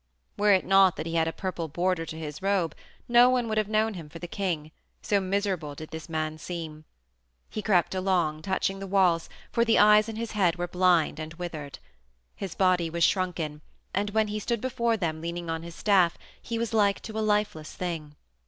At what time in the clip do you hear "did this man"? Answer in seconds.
5.75-6.39